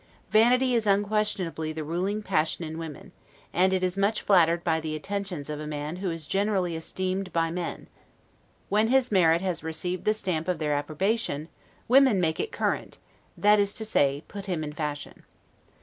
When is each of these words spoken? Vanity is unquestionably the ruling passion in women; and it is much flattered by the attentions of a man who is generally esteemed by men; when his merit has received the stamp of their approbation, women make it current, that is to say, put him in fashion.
Vanity 0.31 0.73
is 0.73 0.87
unquestionably 0.87 1.71
the 1.71 1.83
ruling 1.83 2.23
passion 2.23 2.65
in 2.65 2.79
women; 2.79 3.11
and 3.53 3.71
it 3.71 3.83
is 3.83 3.99
much 3.99 4.21
flattered 4.23 4.63
by 4.63 4.79
the 4.79 4.95
attentions 4.95 5.47
of 5.47 5.59
a 5.59 5.67
man 5.67 5.97
who 5.97 6.09
is 6.09 6.25
generally 6.25 6.75
esteemed 6.75 7.31
by 7.31 7.51
men; 7.51 7.87
when 8.67 8.87
his 8.87 9.11
merit 9.11 9.41
has 9.41 9.63
received 9.63 10.05
the 10.05 10.15
stamp 10.15 10.47
of 10.47 10.57
their 10.57 10.73
approbation, 10.73 11.49
women 11.87 12.19
make 12.19 12.39
it 12.39 12.51
current, 12.51 12.97
that 13.37 13.59
is 13.59 13.75
to 13.75 13.85
say, 13.85 14.23
put 14.27 14.47
him 14.47 14.63
in 14.63 14.73
fashion. 14.73 15.21